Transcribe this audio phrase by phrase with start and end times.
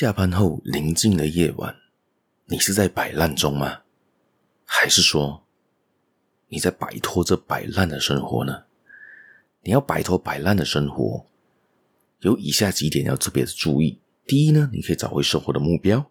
[0.00, 1.76] 下班后宁静的夜晚，
[2.46, 3.82] 你是在摆烂中吗？
[4.64, 5.44] 还是说
[6.48, 8.62] 你在摆脱这摆烂的生活呢？
[9.62, 11.26] 你要摆脱摆烂的生活，
[12.20, 16.02] 有以下几点要特别的注意：第一呢，你可以找回生活的目标；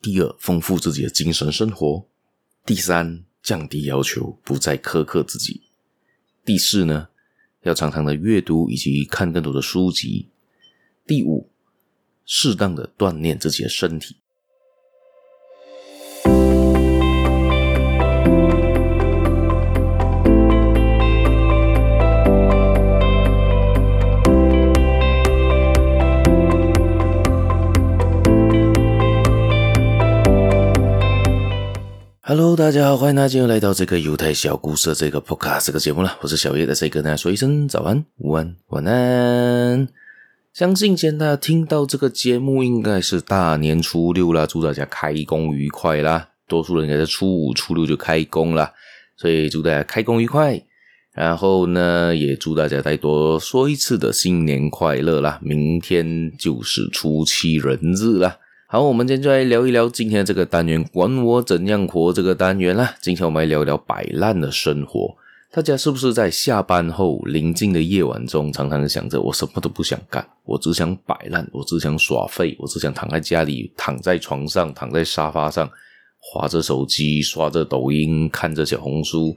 [0.00, 2.06] 第二，丰富自己的精神生活；
[2.64, 5.60] 第三，降低要求，不再苛刻自己；
[6.42, 7.08] 第四呢，
[7.64, 10.30] 要常常的阅读以及看更多的书籍；
[11.06, 11.50] 第五。
[12.26, 14.16] 适当的锻炼自己的身体。
[32.26, 36.18] Hello，大家好，欢迎大家又来到这个犹太小故事的这个 Podcast 这个节目了。
[36.20, 40.03] 我是小叶，在这里跟大家说一声早安、午安、晚安。
[40.54, 46.28] 相信现在听到这个节目应该是大年初六啦，祝大家开工愉快啦！
[46.46, 48.72] 多数人应该是初五、初六就开工啦，
[49.16, 50.62] 所以祝大家开工愉快。
[51.12, 55.40] 然后呢，也祝大家再多说一次的新年快乐啦！
[55.42, 58.36] 明天就是初七人日啦。
[58.68, 62.94] 好，我们今天就来聊一聊今天这个单元，管我怎样活这个单元啦。
[63.00, 65.16] 今天我们来聊一聊摆烂的生活。
[65.54, 75.70] 大家是不是在下班后宁静的夜晚中，常常想着我什么都不想干，我只想摆烂，我只想耍废，我只想躺在家里，躺在床上，躺在沙发上，
[76.18, 79.36] 划着手机，刷着抖音，看着小红书，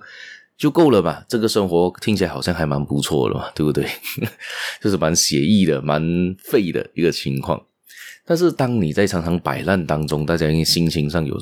[0.57, 1.23] 就够了吧？
[1.29, 3.87] 这个生活听起来好像还蛮不错的嘛，对不对？
[4.81, 6.01] 就是蛮写意的，蛮
[6.39, 7.63] 废的一个情况。
[8.25, 11.39] 但是当你在常常摆烂当中，大家因为心情上有。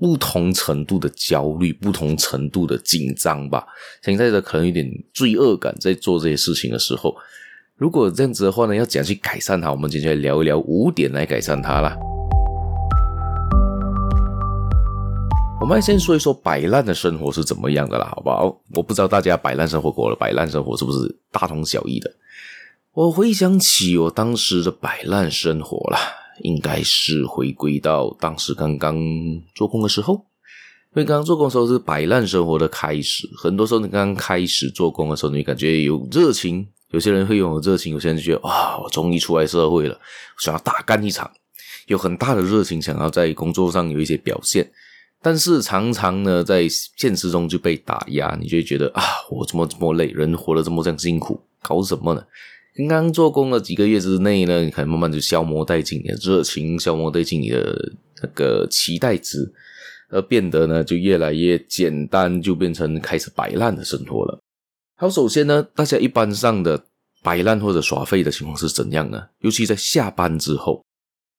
[0.00, 3.66] 不同程度的焦虑，不同程度的紧张吧。
[4.02, 7.14] 现在的可能有点罪恶感，在做这些事情的时候，
[7.76, 9.70] 如果这样子的话呢，要怎样去改善它？
[9.70, 11.94] 我们今天来聊一聊五点来改善它啦。
[15.60, 18.58] 我们先说一说摆烂的生活是怎么样的啦，好不好？
[18.74, 22.10] 我不知道大家摆烂生活过了，摆烂生活是不是大同小异的？
[22.94, 25.98] 我回想起我当时的摆烂生活啦。
[26.42, 28.96] 应该是回归到当时刚刚
[29.54, 30.14] 做工的时候，
[30.94, 33.28] 因为刚刚做工的时候是摆烂生活的开始。
[33.36, 39.98] 很多时候你刚刚开始做工的时候，你感觉有热情，有些人会拥有热情，有些人就觉得哇，我终于出来社会了，
[40.38, 41.30] 想要大干一场，
[41.86, 44.70] 有很大的热情，想要在工作上有一些表现。
[45.22, 52.24] 但是常常呢，在现实中就被打压，你就会觉得啊，我怎么这么累，人活得这么这样辛苦，搞什么呢？
[52.76, 57.92] 刚刚做工了几个月之内呢，你可能慢慢就消磨殆尽你的热情，消磨殆尽你的
[58.22, 59.52] 那个期待值，
[60.08, 64.40] 而变得呢就越来越简单，就变成开始摆烂的生活了。
[64.96, 66.82] 好，首先呢，大家一般上的
[67.22, 69.20] 摆烂或者耍废的情况是怎样呢？
[69.40, 70.82] 尤其在下班之后，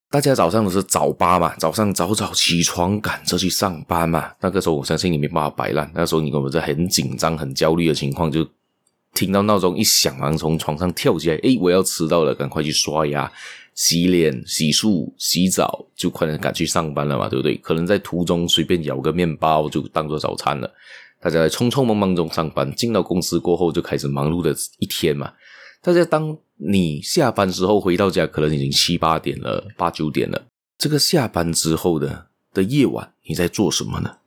[0.09, 4.31] 大家早上都是早八嘛，早上早早起床赶着去上班嘛。
[4.41, 8.45] 那个时候我相信你没办法摆烂，那时候你根本在很紧张、很焦虑的情况就。
[9.13, 13.31] 听到闹钟一响，然后从床上跳起来，诶，我要迟到了，赶快去刷牙、
[13.75, 17.55] 洗脸、洗漱、洗澡，就快点赶去上班了嘛，对不对？
[17.57, 20.71] 可能在途中随便咬个面包就当做早餐了。
[21.19, 25.33] 大家在匆匆忙忙中上班，进到公司过后就开始忙碌的一天嘛。
[25.81, 30.43] 大家当你下班时候回到家，可能已经七八点了，八九点了。
[30.77, 34.17] 这个下班之后的的夜晚，你在做什么呢？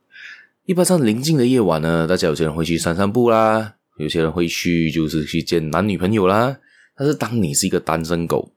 [0.65, 3.74] 一般上临近的夜晚呢，大家有些人会去散散步啦。
[3.97, 6.57] 有些人会去，就是去见男女朋友啦。
[6.97, 8.51] 但是当你是一个单身狗，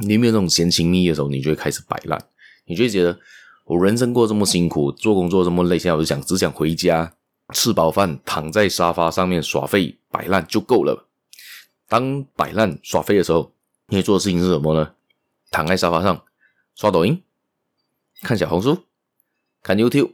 [0.00, 2.20] 你没有那种闲情蜜意的时候，你就会开始摆烂。
[2.66, 3.18] 你就会觉得，
[3.64, 7.14] 我人生过这么辛苦，做工作这么累，现在我就想只想回家
[7.52, 11.06] 吃饱饭，躺在沙发上面耍废摆烂就够了。
[11.88, 13.52] 当摆烂耍废的时候，
[13.88, 14.94] 你做的事情是什么呢？
[15.50, 16.24] 躺在沙发上
[16.74, 17.22] 刷抖音、
[18.22, 18.84] 看小红书、
[19.62, 20.12] 看 YouTube、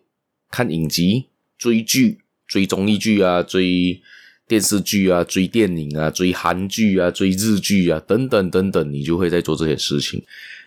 [0.51, 4.03] 看影集、追剧、追综艺剧啊，追。
[4.51, 10.21] 电视剧啊，追电影啊，追韩剧啊，追日剧啊，等等等等，你就会在做这些事情。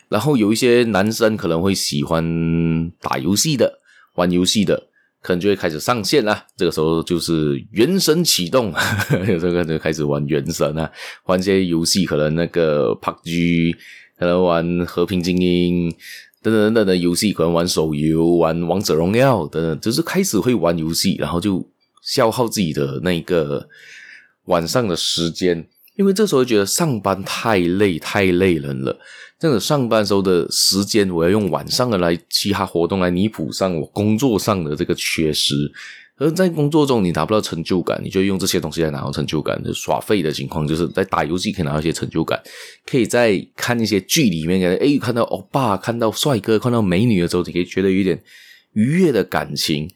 [0.08, 2.24] 然后有一些男生可能会喜欢
[3.02, 3.80] 打游戏的，
[4.16, 4.88] 玩游戏的，
[5.22, 6.46] 可能就会开始上线啦。
[6.56, 8.74] 这个时候就是原神启动，
[9.28, 10.90] 有 这个就开始玩原神啊，
[11.26, 13.76] 玩一些游戏，可能那个 PUBG，
[14.18, 15.90] 可能玩和平精英
[16.42, 21.68] 等等等等的游戏，可能玩手游，玩王者荣耀等等，就是开始会玩游戏，然后就。
[22.04, 23.68] 消耗自己的那个
[24.46, 25.66] 晚上的时间，
[25.96, 29.00] 因为这时候觉得上班太累，太累人了。
[29.40, 35.54] 这个上班时候的时间，我要用晚上的来其他活动来弥补上我工作上的这个缺失。
[36.18, 39.62] 而在工作中你拿不到成就感，你就用这些东西来拿到成就感。
[39.64, 42.42] 就耍废的情况，就是在打游戏可以拿到一些成就感，
[42.86, 48.22] 可以在看一些剧里面，诶，看到欧巴，看到帅哥，看到美女的时候，你可以觉得有点
[48.74, 49.90] 愉悦的感情。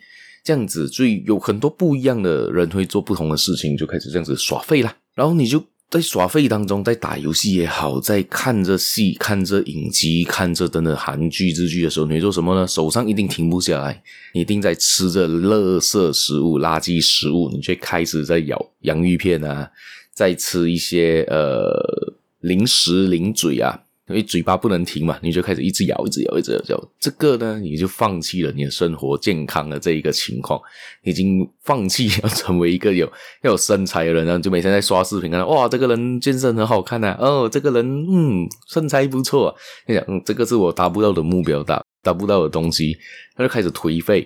[0.47, 4.95] 这样子，所以有很多不一样的人会做不同的事情，就开始这样子耍废啦。
[5.13, 12.65] 然后你就在耍废当中，在打游戏也好，在看着戏、看着影集、看着等等韩剧、日剧的时候，你会做什么呢？
[12.65, 14.01] 手上一定停不下来，
[14.31, 19.69] 一定在吃着垃圾食物、垃圾食物，你却开始在咬洋芋片啊，
[20.13, 23.83] 在吃一些呃零食零嘴啊。
[24.07, 26.89] 因为嘴巴不能停嘛，你就开始一直咬，一直咬，一直咬，咬。
[26.97, 30.59] 这个呢，你就放弃了你的生活健康的这一个情况，
[31.03, 33.05] 已经放弃要成为一个有
[33.43, 39.55] 要有身材的人，然后就每天在刷视频看到哇，这个人健身很好看呐、啊， 哦，这个人嗯身材不错、啊，
[39.87, 42.97] 你想嗯，这个是我达不到的目标，达达不到的东西，
[43.35, 44.25] 他就开始颓废，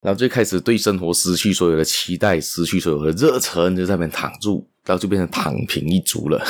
[0.00, 6.44] 然后就开始对生活失去所有的期待，失去所有的热忱，就在那边躺住，然后就变成躺平一族了。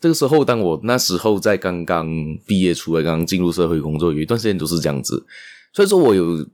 [0.00, 2.08] 这个时候，当我那时候在刚刚
[2.46, 5.26] 毕业出来，刚刚进入社会工作，有一段时间都是这样子。
[5.74, 6.48] 所以说我有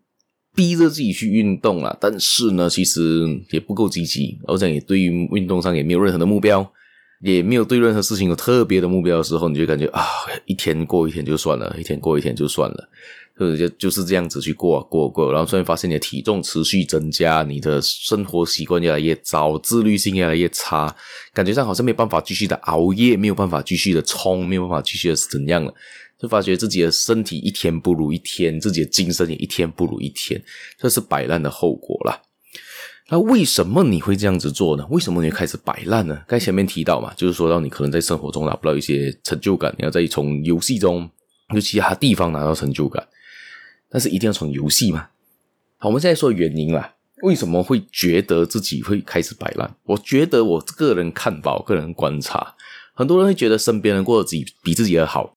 [0.54, 6.60] 逼着自己去运动啦，但是呢，其实也不够积极，而且也对于运动上也没有任何的目标，
[7.20, 10.04] 也没有对任何事情有特别的目标的时候，你就感觉啊，
[10.44, 12.88] 一天过一天就算了，一天过一天就算了。
[13.38, 20.96] 就就就是这样子去过过过，然后突然发现你的体重持续增加，你的生活习惯越来越糟，自律性越来越差，
[21.34, 25.74] 感觉上好像没有办法继续的熬夜，没有办法继续的冲，没有办法继续的怎样了，
[26.18, 30.42] 就发觉自己的身体一天不如一天，自己的精神也一天不如一天，
[30.78, 32.18] 这是摆烂的后果啦。
[33.08, 34.84] 那为什么你会这样子做呢？
[34.90, 36.16] 为什么你会开始摆烂呢？
[36.26, 41.08] 刚才前面提到嘛，就是说到你可能在生活中拿不到一些成就感，你要再从游戏中，
[41.54, 43.06] 就其他地方拿到成就感。
[43.88, 45.08] 但是一定要从游戏吗？
[45.78, 46.94] 好，我们现在说原因啦。
[47.22, 49.72] 为什么会觉得自己会开始摆烂？
[49.84, 52.56] 我觉得我个人看法，我个人观察，
[52.92, 55.35] 很多人会觉得身边人过得自己比自己的好。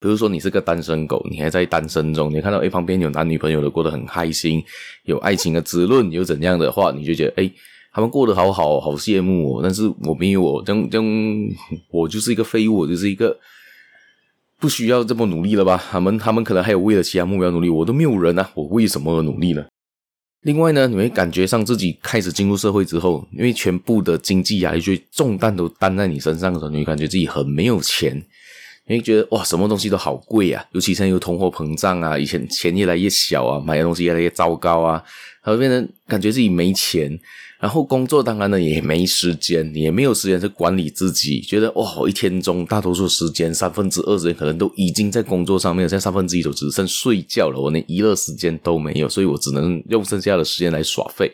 [0.00, 4.64] 比如说你是个单身狗，你还在单身中，你看到诶旁边有男女朋友的过得很开心，
[5.04, 7.52] 有爱情的滋润，有怎样的话，你就觉得诶
[7.92, 9.62] 他们过得好好，好羡慕我。
[9.62, 11.06] 但是我没有我，这样这样，
[11.90, 13.38] 我就是一个废物，我就是一个。
[14.58, 15.82] 不需要这么努力了吧？
[15.90, 19.64] 他们他们可能还有为了其他目标努力，我都没有人啊，我为什么而努力呢？
[20.42, 28.22] 另外呢，你会感觉上自己开始进入社会之后，因为全部的经济压力、重担都担在你身上的时候，你会感觉自己很没有钱，
[28.88, 35.02] 你会觉得哇，什么东西都好贵啊，尤其现在有通货膨胀啊，以前钱越来越小啊，买的东西越来越糟糕啊，
[35.44, 37.18] 然后变成感觉自己没钱。
[37.60, 51.30] 然后工作当然呢也没时间，也没有时间去管理自己，觉得哇，一天中大多数时间三分之二时间可能都已经在工作上面，现在三分之一都只剩睡觉了，我连娱乐时间都没有，所以我只能用剩下的时间来耍废。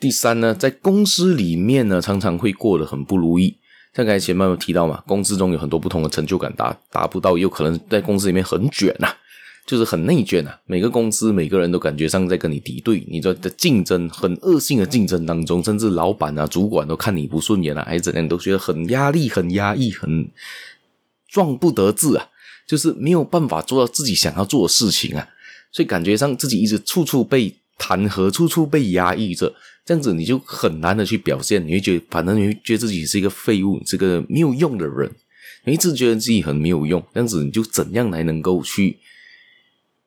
[0.00, 3.58] 第三呢，在公司里面呢，常常会过得很不如意，
[3.94, 9.16] 像刚才前面有提到嘛，公司中有很多不同的成就感达达不到，有可能在公司里面很卷呐、啊。
[9.64, 10.58] 就是很内卷啊！
[10.66, 20.28] 每个公司每个人都感觉上在跟你敌对，你在的竞争很恶性的竞争当中，甚至老板啊、主管都看你不顺眼啊，还是怎样，都觉得很压力、很压抑、很
[21.28, 22.26] 壮不得志啊！
[22.66, 25.28] 就是没有办法做到自己想要做的事情啊，
[25.70, 29.54] 所以感觉上自己一直处处被谈何，处处被压抑着，
[29.84, 35.10] 这样子你就很难的去表现，你会觉得，反正你会觉得自己是一个废物，是个没有用的人，
[35.64, 38.98] 你一直觉得自己很没有用，这样子你就怎样来能够去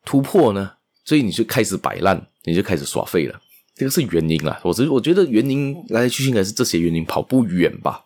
[0.03, 0.71] 突破呢？
[1.03, 3.41] 所以你就开始摆烂，你就开始耍废了。
[3.75, 4.59] 这个是原因啦。
[4.63, 8.05] 我觉我觉得原因来来去去应该是这些原因，跑不远吧。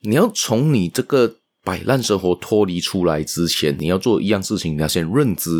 [0.00, 5.50] 你要从你这个摆烂生活脱离出来之前，你要做一样事情，你要先认知，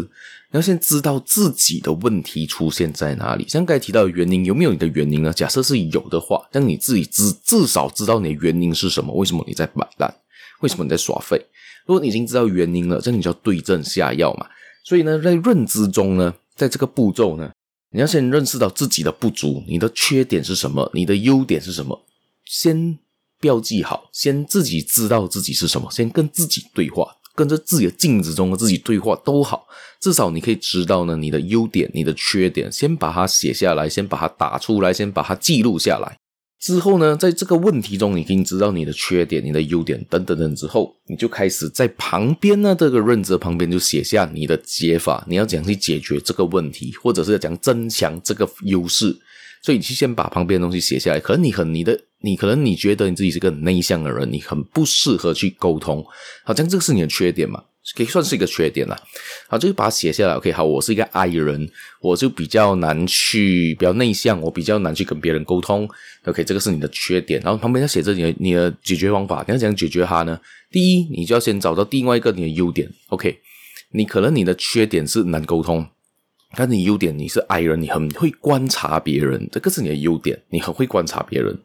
[0.53, 3.45] 你要先知道自己的问题出现在哪里。
[3.49, 5.33] 像刚才提到的原因，有没有你的原因呢？
[5.33, 9.13] 假设是有的话，让你自己至至少知道你的原因是什么？
[9.17, 10.15] 为什么你在摆烂？
[10.61, 11.45] 为什么你在耍废？
[11.87, 14.47] 如果你已经知道原因了，这你就要对症下药嘛。
[14.85, 17.51] 所以呢，在认知中呢，在这个步骤呢，
[17.91, 22.01] 你要先认识到自己的不足，你的缺点是什么，你的优点是什么，
[22.45, 22.97] 先
[23.41, 29.67] 标记好，先自己知道自己是什么，先跟自己对话，跟着自己的镜子中的自己对话都好，
[30.01, 36.19] 至少你可以知道呢，你的优点，你的缺点，先把它写下来，先把它打出来，先把它记录下来。
[36.59, 49.15] 之后呢，在这个问题中，你已经知道你的缺点、你的优点等等等之后，你就开始在旁边呢，这个认知旁边就写下你的解法，你要怎样去解决这个问题，或者是要怎样增强这个优势。
[49.63, 51.21] 所以你去先把旁边的东西写下来。
[51.21, 56.05] 可能你很你的，你可能你觉得你自己是个很内向的人，你很不适合去沟通，
[56.45, 57.63] 好像这个是你的缺点嘛。
[57.95, 59.01] 可以算是一个缺点了。
[59.49, 60.35] 好，就把它写下来。
[60.35, 61.71] OK，好，我是一个 I 人，
[62.01, 65.89] 我就比较难去，比较内向，我比较难去跟别人沟通。
[66.25, 67.41] OK，这个是你的缺点。
[67.45, 70.41] 然后旁边要写着你的你的解决方法，你要怎样解决它呢？
[70.73, 72.91] 第一，你就要先找到另外一个你的优点。
[73.11, 73.39] OK，
[73.93, 75.87] 你可能你的缺点是难沟通。
[76.57, 81.57] 但是你优点，你是 I 人，你很会观察别人，这个是你的优点，你很会观察别人，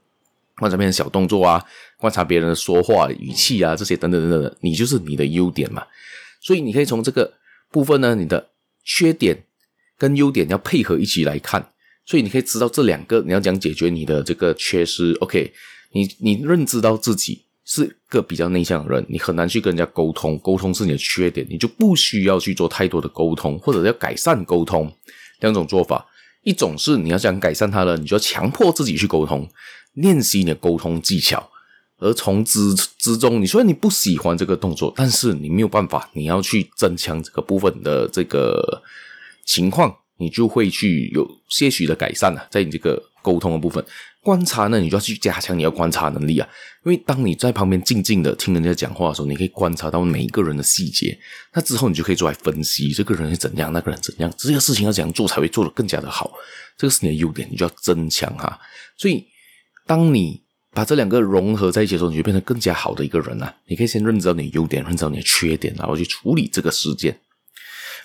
[0.57, 1.65] 观察别人小动作啊，
[1.97, 5.83] 观察别人的说话语气啊，这些等等等等的，你就是你的优点嘛。
[6.41, 7.33] 所以你可以从这个
[7.71, 8.49] 部分呢，你的
[8.83, 9.43] 缺点
[9.97, 11.71] 跟优点要配合一起来看，
[12.05, 15.13] 所以你可以知道这两个你要讲解决你的这个缺失。
[15.21, 15.53] OK，
[15.93, 17.45] 你你认知到自己。
[17.65, 24.91] 是个比较内向的人，你很难去跟人家沟通，沟通是你的缺点，你就不需要去做太多的沟通，或者要改善沟通。
[25.39, 26.05] 两种做法，
[26.43, 29.49] 一种是你要想改善他了，你就要强迫自己去沟通，
[29.93, 31.49] 练习你的沟通技巧，
[31.97, 38.83] 而从之之中，你虽然你不喜欢这个动作，但是你没有办法，你要去增强这个部分的这个
[39.45, 43.83] 情况，你就会去有些许的改善了，在你这个沟通的部分。
[44.23, 46.47] 观察呢，你就要去加强你的观察能力啊，
[46.85, 51.17] 因为当你在旁边静静的听人家讲话的时候，你可以观察到每一个人的细节，
[51.55, 56.31] 那之后你就可以做来分析这个人是怎样，那个人怎样，这个事情要怎样做才会做得更加的好，
[56.77, 58.59] 这个是你的优点，你就要增强哈。
[58.95, 59.25] 所以，
[59.87, 60.39] 当你
[60.71, 63.51] 把这两个融合在一起的时候，你就变成更加好的一个人啊。
[63.65, 67.19] 你可以先认知到你的优点，认知到你的缺点，然后去处理这个事件。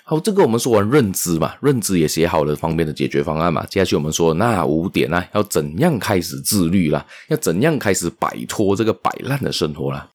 [0.09, 3.65] 好，这个我们说完认知嘛，认知也写好了方便的解决方案嘛。
[3.65, 7.05] 接下去我们说那五点呢，要怎样开始自律啦？
[7.27, 10.07] 要怎样开始摆脱这个摆烂的生活啦？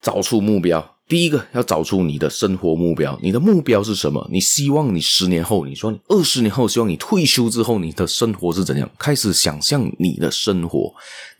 [0.00, 0.78] 找出目标。
[1.12, 4.26] 第一个要找出你的生活目标，你的目标是什么？
[4.32, 8.90] 你希望你十年后，你说你二十年后，希望你退休之后，你的生活是怎样？
[8.98, 10.90] 开始想象你的生活，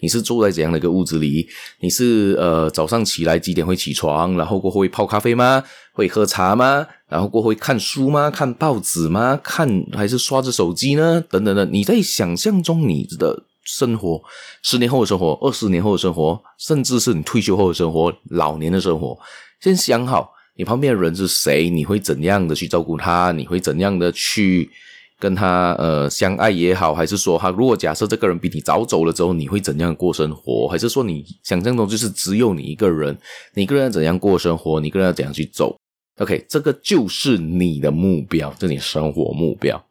[0.01, 1.49] 你是住在怎样的一个屋子里？
[1.81, 4.37] 你是呃早上起来几点会起床？
[4.37, 5.65] 然后过后会泡咖啡吗？
[5.95, 6.87] 会喝茶吗？
[7.09, 8.31] 然后过后会看书吗？
[8.31, 9.41] 看报纸吗？
[9.43, 11.19] 看还是刷着手机呢？
[11.31, 14.21] 等等的，你在想象中你的生活，
[14.63, 19.19] 十年后的生活，二十年后的生活，甚至是你退休后的生活，老年的生活。
[19.61, 21.71] 先想好，你旁边的人是谁？
[21.71, 23.33] 你会怎样的去照顾他？
[23.33, 24.69] 你会怎样的去
[25.21, 30.67] 跟他呃相爱也好，还是说他如果假设这个人比你早走了之后，你会怎样过生活？
[30.67, 33.17] 还是说你想象中就是只有你一个人？
[33.55, 34.81] 你一个人要怎样过生活？
[34.81, 35.77] 你一个人要怎样去走
[36.19, 39.83] ？OK，这个就是你的目标，这你生活目标，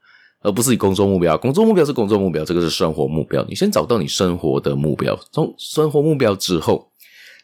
[0.42, 1.38] 而不是你工作目标。
[1.38, 3.44] 工作目标是工作目标，这个是生活目标。
[3.48, 6.92] 你先找到你生活的目标，从生活目标之后，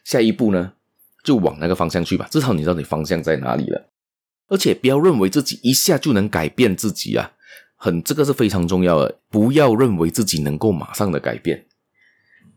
[0.04, 0.72] 下一步呢？
[1.24, 3.90] 就往那个方向去吧，至少你知道你方向在哪里了。
[4.48, 7.32] 而且不要认为自己一下就能改变自己啊，
[7.76, 9.18] 很这个是非常重要的。
[9.28, 11.66] 不要认为自己能够马上的改变，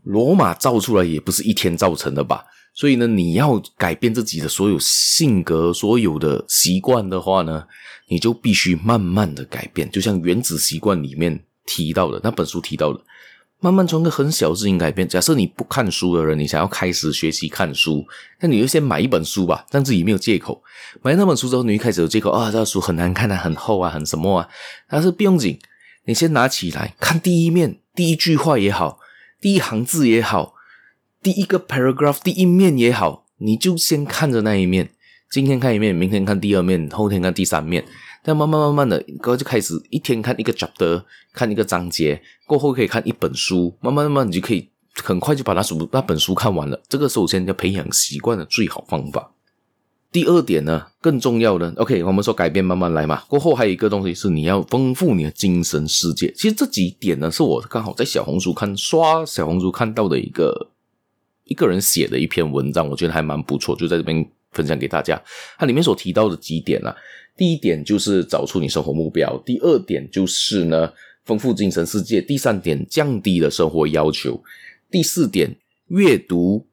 [0.03, 2.45] 罗马造出来也不是一天造成的吧？
[2.73, 7.65] 所以呢，你要改变自己的所有性格、所有的习惯的话呢，
[8.07, 9.89] 你就必须慢慢的改变。
[9.91, 13.01] 就像《原子习惯》里面提到的那本书提到的。
[13.63, 15.07] 慢慢从个很小事情改变。
[15.07, 18.03] 假设你不看书的人，你想要开始学习看书，
[18.39, 20.63] 那你就先买一本书吧，让自己没有借口。
[21.03, 24.49] 买那本书之后，你一开始有借口啊，这书很难看啊，很厚啊，很什么啊？
[24.89, 25.59] 但是不用紧，
[26.05, 28.97] 你先拿起来看第一面，第一句话也好，
[29.39, 30.50] 第一行字也好，
[31.21, 34.89] 第一个 paragraph 第一面也好，你就先看着那一面。
[35.29, 37.85] 今天看一面，明天看第二面，后天看第三面。
[38.23, 46.81] 但慢慢慢慢的，哥就开始一天看一个 chapter，看一个章节，过后可以看一本书，慢慢慢慢你就可以很快就把那书那本书看完了。
[46.89, 49.31] 这个首先要培养习惯的最好方法。
[50.11, 53.23] 第二点呢，更重要的，OK，我们说改变慢慢来嘛。
[53.27, 56.31] 过后还有一个东西是你要丰富你的精神世界。
[56.33, 60.71] 其实这几点呢，是我刚好在小红书看刷小红书看到的一个
[61.51, 65.21] 一个人写的一篇文章，我觉得还蛮不错，就在这边分享给大家。
[65.57, 66.95] 它里面所提到的几点、啊？
[67.35, 70.93] 第一点就是找出你生活目标，第二点就是呢，
[71.25, 74.41] 丰富精神世界，第三点降低了生活要求，
[74.89, 76.65] 第四点阅读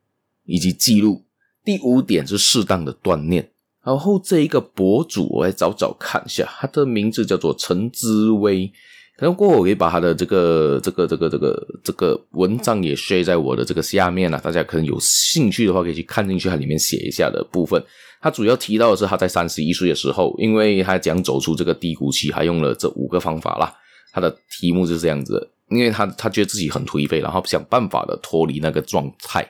[0.44, 1.25] 以及记录，
[1.64, 3.50] 第五点是适当的锻炼。
[3.82, 8.73] 然后这一个博主我来找找看一下，他的名字叫做陈之威。
[9.18, 17.82] 可能过后我可以把他的这个这个这个这个这个文章也 share 在我的这个下面啊，大家可能有兴趣的话可以去看进去，它里面写一下的部分。
[18.20, 23.75] 他主要提到的是他在三十一岁的时候，因为他讲走出这个低谷期，还用了这五个方法啦。
[24.12, 29.44] 他的题目就是这样子，因为他他觉得自己很颓废，然后想办法的脱离那个状态，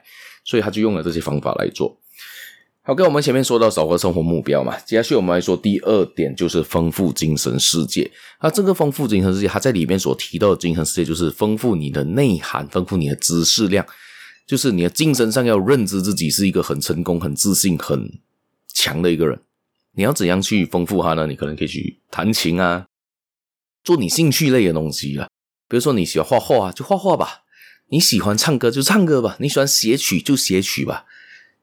[0.47, 1.95] 所以他就用了这些方法来做。
[2.89, 8.11] 好，跟我们前面说到找个生活目标嘛，接下去我们来说第二点，就是丰富精神世界。
[8.41, 13.85] 那这个丰富精神世界，它在里面所提到的精神世界，就是丰富你的内涵，丰富你的知识量，
[14.47, 18.11] 就是你的精神上要认知自己是一个很成功、很自信、很
[18.73, 19.39] 强的一个人。
[19.95, 21.27] 你要怎样去丰富它呢？
[21.27, 22.87] 你可能可以去弹琴啊，
[23.85, 25.29] 做你兴趣类的东西啊。
[25.69, 27.43] 比如说你喜欢画画啊，就画画吧；
[27.91, 31.05] 你喜欢唱歌就唱歌吧；你喜欢写曲就写曲吧；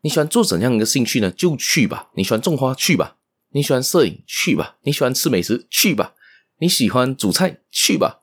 [0.06, 1.32] 你喜欢做怎样一个兴趣呢？
[1.32, 2.12] 就去吧。
[2.14, 3.18] 你喜欢种花去吧；
[3.54, 6.14] 你喜欢摄影去吧；你喜欢吃美食去吧；
[6.60, 8.22] 你喜欢煮菜去吧。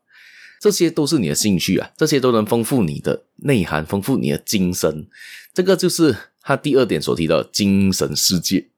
[0.60, 5.08] 这些都是你的兴趣啊，这些都能丰富你的内涵，丰富你的精神。
[5.52, 8.68] 这个就是他第二点所提到的精神世界。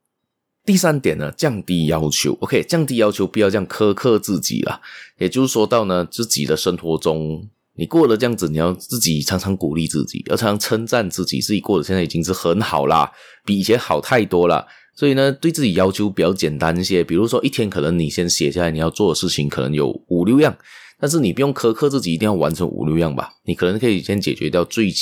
[0.65, 4.81] 第三点呢，降低要求，OK，降低要求，不要这样苛刻自己啦。
[5.19, 13.11] 也就是说到呢，自己的生活中，你过了这样子，你要自己常常鼓励自己，要常常称赞自己，自己过得现在已经是很好啦，
[13.45, 14.67] 比以前好太多了。
[14.97, 20.57] 所以呢，对自己要求比较简单一些，比如说一天可能你先写下来你要做的事情，可能有五六样，
[21.01, 24.93] 但是你不用苛刻自己一定要完成五六样吧，你可能可以先解决掉最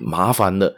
[0.00, 0.74] 麻烦的。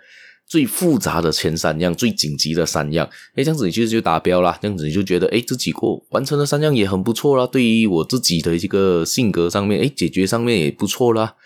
[0.50, 7.46] 最复杂的前三样，最紧急的三样，诶，这样子你其实就达标了，这样子你就觉得，诶，自己过完成了三样也很不错啦。
[7.46, 11.36] 对于我自己的这个性格上面，诶，解决上面也不错啦，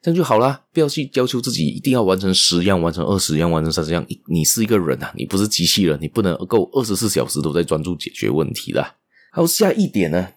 [0.00, 0.62] 这样就好啦。
[0.72, 4.02] 不要去要求自己一定要完成十样，完成二十样，完成三十样。
[4.28, 8.94] 你是一个人啊，你不是机器人，你不能够二十四小时都在专注解决问题的。
[9.30, 10.28] 好，下一点呢，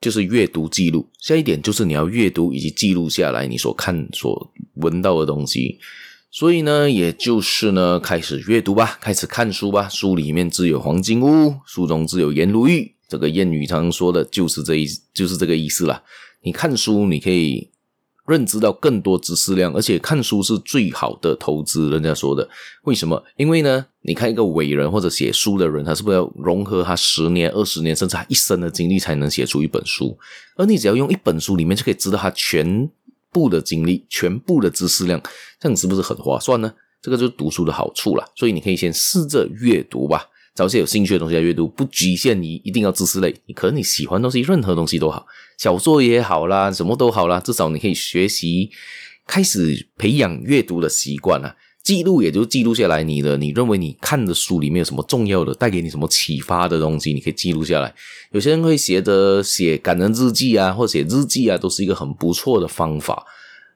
[0.00, 1.08] 就是阅读记录。
[1.18, 5.80] 下一点就是你要阅读以及记录下来你所看、所闻到的东西。
[6.36, 9.88] 所以呢，也就是呢，开始阅读吧，开始看书吧。
[9.88, 12.94] 书里面自有黄金屋，书中自有颜如玉。
[13.08, 16.02] 这个谚语常说的就是这意，就是这个意思啦。
[16.42, 17.70] 你看书，你可以
[18.26, 21.88] 认知到更多知识量，而且看书是最好的投资。
[21.88, 22.46] 人家说的，
[22.82, 23.24] 为什么？
[23.38, 30.18] 因为呢，你看一个伟人或者写书的人，他是不是要融合他十年、二十年，甚至他一生的经历，才能写出一本书？
[30.56, 32.90] 而你只要用一本书里面，就可以知道他全。
[33.36, 35.20] 部的精力，全部的知识量，
[35.60, 36.72] 这样是不是很划算呢？
[37.02, 38.24] 这个就是读书的好处了。
[38.34, 40.24] 所以你可以先试着阅读吧，
[40.54, 43.34] 找些有兴趣的东西来阅读，不局限于一定要知识类。
[43.44, 45.26] 你可能你喜欢东西，任何东西都好，
[45.58, 48.70] 小说也好啦，什么都好啦，至少你可以学习，
[49.26, 51.54] 开始培养阅读的习惯了。
[51.86, 57.94] 记录也就记录下来你的，你认为你看的书里面有什么重要的，带给你什么启发的东西，你可以记录下来。
[58.32, 63.24] 有些人会写的写感人日记啊，或写日记啊，都是一个很不错的方法。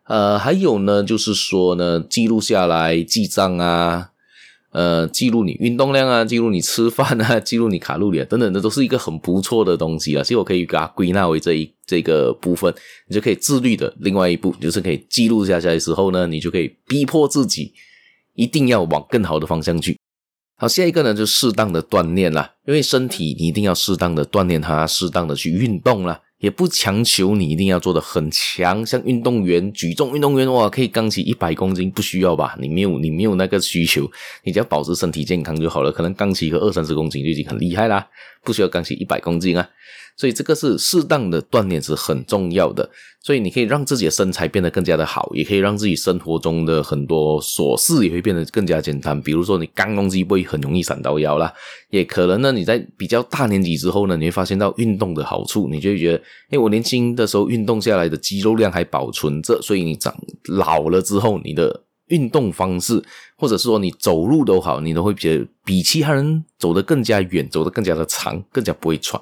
[0.09, 4.09] 呃，还有呢，就是说呢，记录下来记账啊，
[4.73, 10.23] 呃，记录你运动量啊，记录你吃饭啊，记录你卡路里啊，等等的，都是一个很不错的东西啊。
[10.25, 12.75] 其实我可以把它归纳为这一这个部分，
[13.07, 13.95] 你就可以自律的。
[14.01, 17.73] 另外一步就是可以记录下来的时候呢，你就可以逼迫自己。
[18.35, 19.99] 一定要往更好的方向去。
[20.57, 32.59] 好，下一个呢，就适当的锻炼啦，因为身体你一定要适当的锻炼它，适当的去运动啦，也不强求你一定要做的很强，像运动员举重运动员哇，可以刚起一百公斤，不需要吧？
[32.61, 34.07] 你没有，你没有那个需求，
[34.45, 38.07] 你只要保持身体健康就好了，可能刚起个二三十公斤就已经很厉害啦，
[38.45, 39.67] 不需要刚起一百公斤啊。
[40.21, 42.87] 所以这个是适当的锻炼是很重要的，
[43.23, 49.19] 所以你可以让自己的身材变得更加的好，也可以让自己生活中的很多琐事也会变得更加简单。
[49.23, 51.51] 比如说你扛东西不会很容易闪到腰啦，
[51.89, 60.15] 也可能呢你在比较大年纪之后呢，你会发现到运动的好处，你就会觉得，诶，我年轻的时候运动下来的肌肉量还保存着，所以你长
[60.49, 63.03] 老了之后，你的运动方式
[63.39, 69.19] 或者是说你走路都好，你都会觉得比其他人走得更加远，走得更加的长，更加不会喘。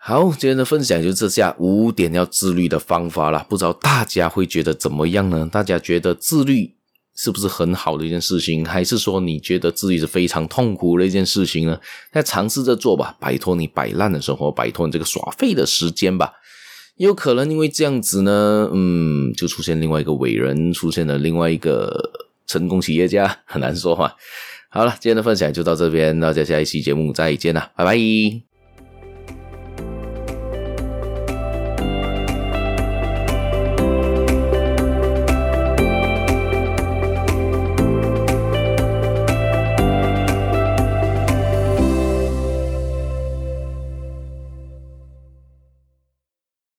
[0.00, 5.46] 好，今天的分享就这下五点要自律的方法啦，不知道大家会觉得怎么样呢？
[5.52, 6.72] 大家觉得自律
[7.16, 11.78] 是不是很好的一件事情，还是说你觉得自律是非常痛苦的一件事情呢？
[12.12, 16.32] 再尝试着做吧，摆脱你摆烂的生活，摆脱你这个耍废的时间吧。
[16.96, 22.10] 有可能因为这样子呢，嗯，就出现另外一个伟人，出现了另外一个
[22.46, 24.12] 成功企业家，很难说嘛。
[24.70, 28.57] 好了，今天的分享就到这边，大家下一期节目再见啦，拜拜。